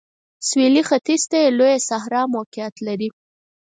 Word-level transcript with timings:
سویلي 0.47 0.81
ختیځ 0.89 1.21
ته 1.29 1.37
یې 1.43 1.49
لویه 1.57 1.79
صحرا 1.89 2.21
موقعیت 2.35 2.75
لري. 2.87 3.09